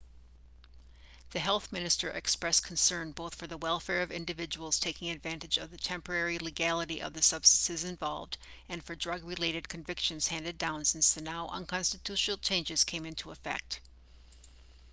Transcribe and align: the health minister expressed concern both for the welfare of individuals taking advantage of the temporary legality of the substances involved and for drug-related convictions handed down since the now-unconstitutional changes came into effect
the 1.29 1.37
health 1.39 1.71
minister 1.71 2.09
expressed 2.09 2.63
concern 2.63 3.11
both 3.11 3.35
for 3.35 3.45
the 3.45 3.57
welfare 3.57 4.01
of 4.01 4.11
individuals 4.11 4.79
taking 4.79 5.11
advantage 5.11 5.59
of 5.59 5.69
the 5.69 5.77
temporary 5.77 6.39
legality 6.39 6.99
of 7.03 7.13
the 7.13 7.21
substances 7.21 7.83
involved 7.83 8.39
and 8.67 8.83
for 8.83 8.95
drug-related 8.95 9.69
convictions 9.69 10.25
handed 10.25 10.57
down 10.57 10.83
since 10.83 11.13
the 11.13 11.21
now-unconstitutional 11.21 12.37
changes 12.37 12.83
came 12.83 13.05
into 13.05 13.29
effect 13.29 13.79